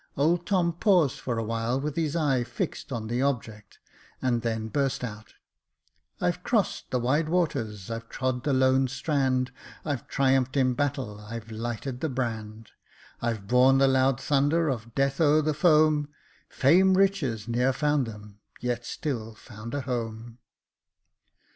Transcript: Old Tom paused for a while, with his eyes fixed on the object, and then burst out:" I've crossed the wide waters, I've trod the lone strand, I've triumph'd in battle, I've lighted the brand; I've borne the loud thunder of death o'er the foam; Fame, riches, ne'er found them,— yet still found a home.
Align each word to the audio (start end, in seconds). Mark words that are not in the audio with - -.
Old 0.17 0.47
Tom 0.47 0.73
paused 0.73 1.19
for 1.19 1.37
a 1.37 1.43
while, 1.43 1.79
with 1.79 1.95
his 1.95 2.15
eyes 2.15 2.47
fixed 2.47 2.91
on 2.91 3.05
the 3.05 3.21
object, 3.21 3.77
and 4.19 4.41
then 4.41 4.67
burst 4.67 5.03
out:" 5.03 5.35
I've 6.19 6.41
crossed 6.41 6.89
the 6.89 6.97
wide 6.99 7.29
waters, 7.29 7.91
I've 7.91 8.09
trod 8.09 8.43
the 8.43 8.51
lone 8.51 8.87
strand, 8.87 9.51
I've 9.85 10.07
triumph'd 10.07 10.57
in 10.57 10.73
battle, 10.73 11.19
I've 11.19 11.51
lighted 11.51 11.99
the 12.01 12.09
brand; 12.09 12.71
I've 13.21 13.45
borne 13.45 13.77
the 13.77 13.87
loud 13.87 14.19
thunder 14.19 14.69
of 14.69 14.95
death 14.95 15.21
o'er 15.21 15.43
the 15.43 15.53
foam; 15.53 16.09
Fame, 16.49 16.95
riches, 16.97 17.47
ne'er 17.47 17.71
found 17.71 18.07
them,— 18.07 18.39
yet 18.59 18.87
still 18.87 19.35
found 19.35 19.75
a 19.75 19.81
home. 19.81 20.39